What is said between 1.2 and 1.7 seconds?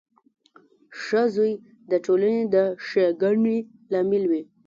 زوی